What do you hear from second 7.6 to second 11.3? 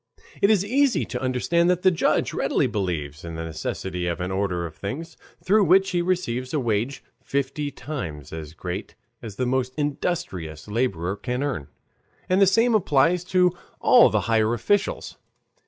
times as great as the most industrious laborer